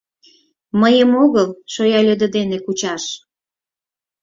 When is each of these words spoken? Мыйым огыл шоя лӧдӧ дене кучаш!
Мыйым 0.81 1.11
огыл 1.23 1.47
шоя 1.73 1.99
лӧдӧ 2.07 2.27
дене 2.35 2.57
кучаш! 2.65 3.03